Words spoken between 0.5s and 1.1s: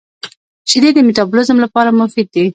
•شیدې د